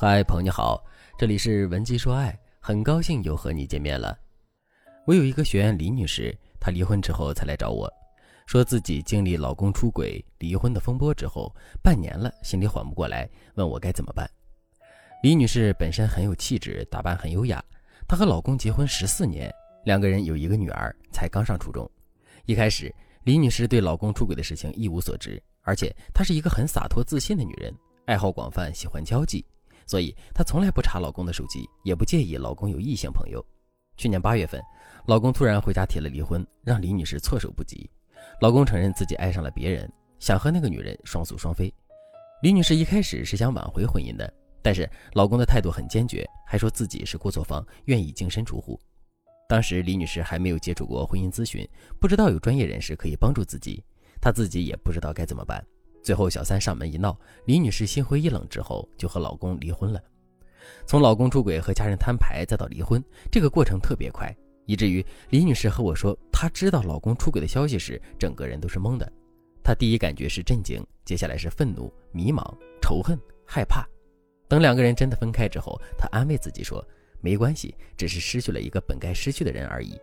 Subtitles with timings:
[0.00, 0.80] 嗨，朋友你好，
[1.18, 4.16] 这里是文姬说爱，很高兴又和你见面了。
[5.04, 7.92] 我有一个学员李女士，她离婚之后才来找我，
[8.46, 14.30] 说自己经历老公出轨、离婚的风波之后，半年了，心里缓不过来，问我该怎么办。
[15.20, 17.60] 李女士本身很有气质，打扮很优雅，
[18.06, 19.52] 她和老公结婚十四年，
[19.84, 21.90] 两个人有一个女儿，才刚上初中。
[22.46, 22.94] 一开始，
[23.24, 27.74] 李女士对老公出轨的事情一无所知，而且她是一个很洒脱自信的女人，
[28.06, 29.44] 爱好广泛，喜欢交际。
[29.88, 33.44] 所以她从来不查老公的手机，也不介意老公有异性朋友。
[33.96, 34.62] 去年八月份，
[35.06, 37.90] 老公突然回家提了离婚，让李女士措手不及。
[38.40, 41.72] 老公承认自己爱上了别人，想和那个女人双宿双飞。
[42.42, 48.78] 李女士一开始是想挽回婚姻的，但是老公的态度很坚决，还说自己是过错方，愿意净身出户。
[49.48, 51.66] 当时李女士还没有接触过婚姻咨询，
[51.98, 53.82] 不知道有专业人士可以帮助自己，
[54.20, 55.64] 她自己也不知道该怎么办。
[56.08, 60.02] 最后，小三上门一闹，李女士心灰意冷之后，就和老公离婚了。
[60.86, 69.12] 从老公出轨和家人摊牌，再到离婚，这个过程特别快，以至于李女士和我说，她知道老公出轨的消息时，整个人都是懵的。
[69.62, 72.42] 她第一感觉是震惊，接下来是愤怒、迷茫、
[72.80, 73.14] 仇恨、
[73.46, 73.86] 害怕。
[74.48, 76.82] 等两个人真的分开之后，她安慰自己说
[77.20, 80.00] ：“没关系，只是失去了一个本该失去的人而已。”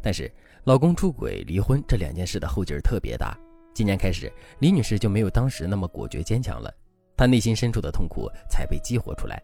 [0.00, 0.32] 但是，
[0.64, 3.38] 老公出轨、离婚这两件事的后劲儿特别大。
[3.76, 6.72] 今年开始，李女士就没有当时那么果决坚强了，
[7.14, 9.38] 她内心深处的痛苦才被激活出来。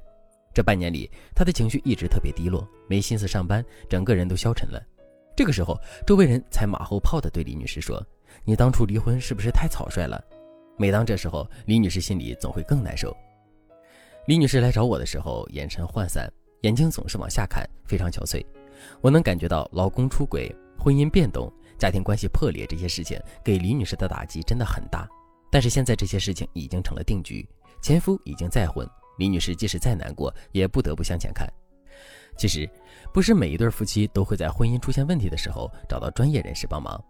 [0.55, 4.83] 这半年里，她的情绪一直特别低落，没心思上班，整个人都消沉了。
[5.36, 8.02] 这个时候，周围人才马后炮地对李女士说
[8.42, 10.19] ：“你当初离婚是不是太草率了？”
[10.78, 13.14] 每当这时候，李女士心里总会更难受。
[14.24, 18.42] 李女士来找我的时候，眼神涣散，眼睛总是往下看，非常憔悴。
[19.02, 21.52] 我能感觉到老公出轨，婚姻变动。
[21.78, 25.09] 家庭关系破裂这些事情给李女士的打击真的很大，
[25.51, 27.48] 但是现在这些事情已经成了定局，
[27.83, 31.48] 前夫已经再婚，李女士即使再难过，也不得不向前看。
[32.39, 32.69] 其实，
[33.12, 37.02] 不是每一对夫妻都会在婚姻出现问题的时候找到专业人士帮忙。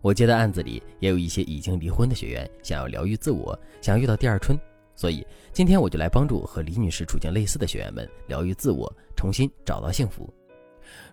[0.00, 4.56] 我接的案子里也有一些已经离婚的学员想要疗愈自我，想遇到第二春，
[4.94, 10.32] 所以今天我就来帮助和李女士处境类似的学员们疗愈自我，重新找到幸福。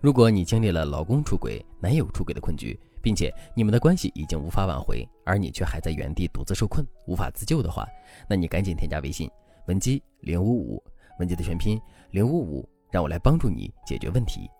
[0.00, 7.86] 如果你经历了老公出轨、男友出轨的困局，并且你们的关系已经无法挽回，而你却还在原地独自受困，无法自救的话，
[8.28, 9.30] 那你赶紧添加微信
[9.68, 10.82] 文姬零五五，
[11.20, 11.80] 文姬的全拼
[12.10, 14.50] 零五五，让我来帮助你解决问题。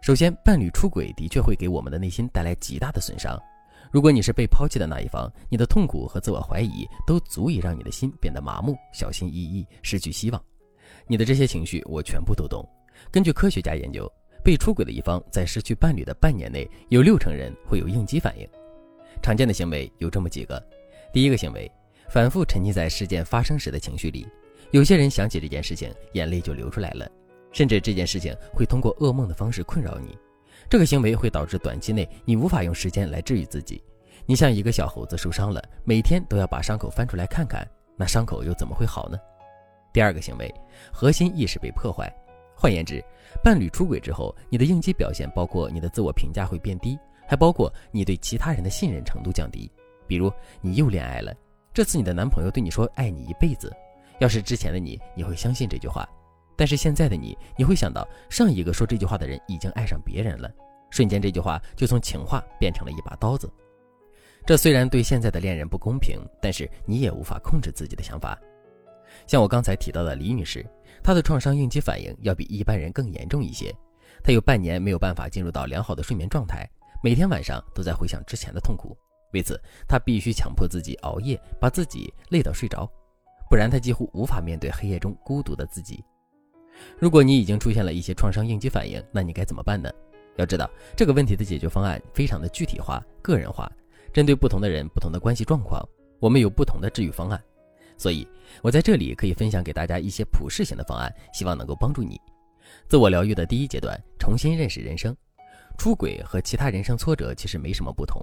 [0.00, 3.36] 首先，伴侣出轨的确会给我们的内心带来极大的损伤。
[3.90, 10.40] 如果你是被抛弃的那一方，你的痛苦和自我怀疑都足以让你的心变得麻木、小心翼翼、失去希望。
[11.08, 12.64] 你的这些情绪我全部都懂。
[13.10, 14.08] 根据科学家研究。
[14.44, 18.46] 被出轨的一方在失去伴侣的半年内，有六成人会有应激反应。
[19.22, 20.62] 常见的行为有这么几个：
[21.14, 21.70] 第一个行为，
[22.10, 24.28] 反复沉溺在事件发生时的情绪里。
[24.70, 27.10] 有些人想起这件事情，眼泪就流出来了，
[27.52, 30.14] 甚至这件事情会通过噩梦的方式困扰你。
[30.68, 33.82] 这个行为会导致短期内你无法用时间来治愈自己。
[34.26, 37.66] 你像一个小猴子受伤了，每天都要把伤口翻出来看看，
[37.96, 39.18] 那伤口又怎么会好呢？
[39.92, 40.52] 第二个行为，
[40.92, 42.12] 核心意识被破坏。
[42.56, 43.04] 换言之，
[43.42, 49.70] 伴侣出轨之后，你的应激表现包括你的自我评价会变低，还包括你对其他人的信任程度降低。
[50.06, 51.34] 比如，你又恋爱了，
[51.72, 53.72] 这次你的男朋友对你说爱你一辈子，
[54.20, 56.04] 要是之前的你，你会相信这句话；
[56.56, 60.50] 但是现在的你，你会想到上一个说这句话的人已经爱上别人了，
[60.90, 63.50] 瞬间这句话就从情话变成了一把刀子。
[64.46, 68.38] 这虽然对现在的恋人不公平，但是你也无法控制自己的想法。
[69.26, 70.64] 像我刚才提到的李女士，
[71.02, 73.74] 她的创伤应激反应要比一般人更严重一些。
[74.22, 76.68] 她有半年没有办法进入到良好的睡眠状态，
[77.02, 78.96] 每天晚上都在回想之前的痛苦。
[79.32, 82.88] 为此，她必须强迫自己熬夜，把自己累到睡着，
[83.50, 86.02] 不然她几乎无法面对黑夜中孤独的自己。
[86.98, 89.90] 如果你已经出现了一些创伤应激反应，那你该怎么办呢？
[90.36, 93.70] 要知道，这个问题的解决方案非常的具体化、个人化，
[94.12, 95.80] 针对不同的人、不同的关系状况，
[96.18, 97.40] 我们有不同的治愈方案。
[97.96, 98.26] 所以，
[98.62, 102.20] 我在这里可以分享给大家一些普适性的方案，希望能够帮助你。
[102.88, 105.16] 自我疗愈的第一阶段，重新认识人生。
[105.76, 108.22] 出轨和其他人生挫折其实没什么不同，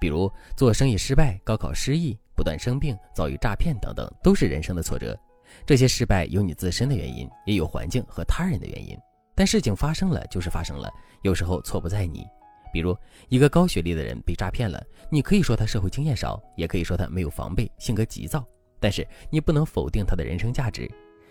[0.00, 5.18] 比如做生意失败、高考失意、不断生病、遭遇诈骗等等，都是人生的挫折。
[5.66, 8.96] 这些失败有你自身的原因，也有环境和他人的原因。
[9.34, 10.90] 但事情发生了就是发生了，
[11.22, 12.26] 有时候错不在你。
[12.72, 12.96] 比如
[13.28, 18.44] 一个高学历的人被诈骗了，你可以说他社会经验少，也可以说他没有防备、性格急躁。
[18.82, 20.90] 但是你不能否定他的人生价值，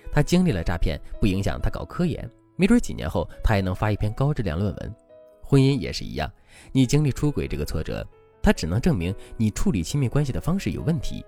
[0.10, 4.96] 他经历了诈骗，不影响他搞科研，没准几年后他还能发一篇高质量论文。
[5.44, 6.32] 婚姻也是一样，
[6.72, 8.08] 你经历出轨这个挫折，
[8.42, 11.26] 它只能证明你处理亲密关系的方式有问题。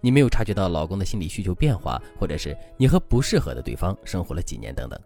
[0.00, 4.98] 你没有察觉到老公的心理需求变化，或者是你和不适合的对方生活了几年等等。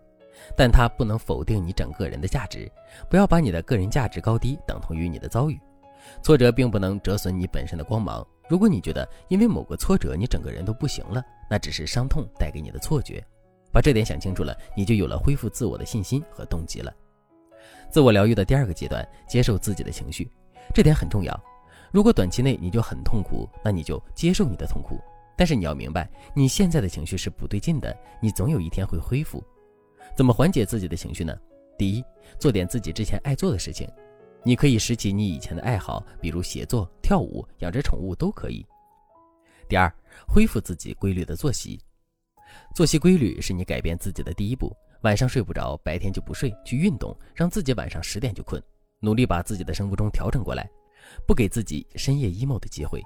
[0.57, 2.71] 但他不能否定你整个人的价值，
[3.11, 5.59] 不要把你的个人价值高低等同于你的遭遇。
[6.23, 8.25] 挫折并不能折损你本身的光芒。
[8.49, 13.23] 如果你觉得因为某个挫折你整个人都不行了，那只是伤痛带给你的错觉。
[13.73, 16.95] 把这点想清楚了，你就有了恢复自我的信心和动机了。
[17.91, 20.31] 自我疗愈的第二个阶段，接受自己的情绪，
[20.73, 21.39] 这点很重要。
[21.93, 24.99] 如果短期内你就很痛苦，那你就接受你的痛苦。
[25.37, 29.45] 但是你要明白，你现在的情绪是不对劲的，你总有一天会恢复。
[30.17, 31.37] 怎么缓解自己的情绪呢？
[31.77, 32.03] 第一，
[32.39, 33.87] 做点自己之前爱做的事情。
[34.45, 38.65] 你可以拾起你以前的爱好，比如写作、跳舞、养只宠物都可以。
[39.69, 39.93] 第二，
[40.29, 41.81] 恢复自己规律的作息。
[42.75, 44.75] 作息规律是你改变自己的第一步。
[45.03, 48.63] 晚上睡不着，白天就不睡，去运动，让自己晚上十点就困，
[49.01, 50.69] 努力把自己的生物钟调整过来，
[51.27, 53.03] 不给自己深夜 emo 的机会。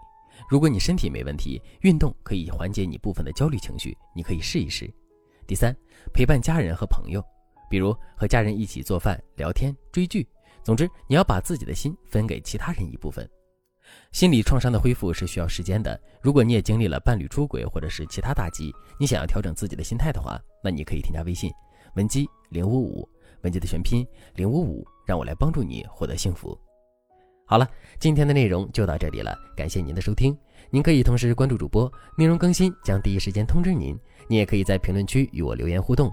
[0.49, 4.91] 如果你身体没问题，运动可以缓解你部分的焦虑情绪，你可以试一试。
[5.47, 5.77] 第三，
[6.13, 7.23] 陪伴家人和朋友，
[7.69, 10.27] 比如和家人一起做饭、聊天、追剧。
[10.63, 13.29] 总之，你要把自己的心分给其他人一部分。
[14.13, 16.01] 心理创伤的恢复是需要时间的。
[16.23, 21.51] 如果你也经历了伴侣出轨或者是其他打击，你想要调整自己的心态的话，那你可以添加微信
[21.97, 23.09] 文姬零五五，
[23.43, 26.57] 文姬的全拼零五五，让我来帮助你获得幸福。
[27.47, 27.69] 好了，
[27.99, 30.37] 今天的内容就到这里了，感谢您的收听。
[30.71, 33.99] 您可以同时关注主播，内容更新将第一时间通知您。
[34.29, 36.13] 你也可以在评论区与我留言互动。